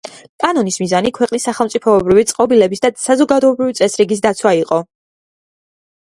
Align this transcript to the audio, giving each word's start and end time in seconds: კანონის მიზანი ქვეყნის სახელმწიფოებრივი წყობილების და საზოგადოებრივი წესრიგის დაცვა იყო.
კანონის 0.43 0.77
მიზანი 0.83 1.09
ქვეყნის 1.17 1.43
სახელმწიფოებრივი 1.47 2.23
წყობილების 2.31 2.81
და 2.85 2.91
საზოგადოებრივი 3.01 3.75
წესრიგის 3.81 4.23
დაცვა 4.27 4.55
იყო. 4.61 4.79